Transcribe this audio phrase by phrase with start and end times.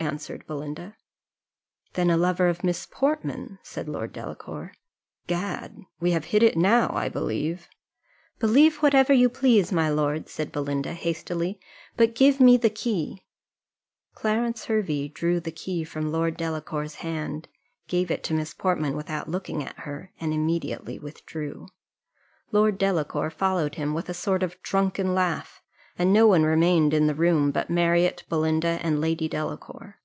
[0.00, 0.96] answered Belinda.
[1.92, 4.72] "Then a lover of Miss Portman?" said Lord Delacour.
[5.28, 5.80] "Gad!
[6.00, 7.68] we have hit it now, I believe."
[8.40, 11.60] "Believe whatever you please, my lord," said Belinda, hastily,
[11.96, 13.22] "but give me the key."
[14.12, 17.46] Clarence Hervey drew the key from Lord Delacour's hand,
[17.86, 21.68] gave it to Miss Portman without looking at her, and immediately withdrew.
[22.50, 25.62] Lord Delacour followed him with a sort of drunken laugh;
[25.98, 29.98] and no one remained in the room but Marriott, Belinda, and Lady Delacour.